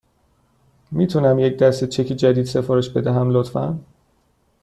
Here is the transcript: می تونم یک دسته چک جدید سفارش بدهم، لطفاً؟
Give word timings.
می 0.91 1.07
تونم 1.07 1.39
یک 1.39 1.57
دسته 1.57 1.87
چک 1.87 2.03
جدید 2.03 2.45
سفارش 2.45 2.89
بدهم، 2.89 3.29
لطفاً؟ 3.29 3.79